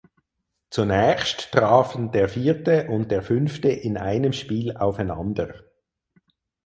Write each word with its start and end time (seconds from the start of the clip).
Zunächst 0.71 1.51
trafen 1.51 2.11
der 2.11 2.27
Vierte 2.27 2.87
und 2.87 3.11
der 3.11 3.21
Fünfte 3.21 3.67
in 3.69 3.97
einem 3.97 4.33
Spiel 4.33 4.75
aufeinander. 4.75 5.53